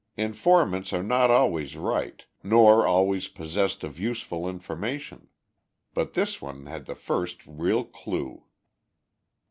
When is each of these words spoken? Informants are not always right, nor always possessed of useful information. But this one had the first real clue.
Informants 0.17 0.93
are 0.93 1.03
not 1.03 1.29
always 1.29 1.77
right, 1.77 2.25
nor 2.41 2.87
always 2.87 3.27
possessed 3.27 3.83
of 3.83 3.99
useful 3.99 4.49
information. 4.49 5.27
But 5.93 6.13
this 6.13 6.41
one 6.41 6.65
had 6.65 6.87
the 6.87 6.95
first 6.95 7.45
real 7.45 7.83
clue. 7.85 8.45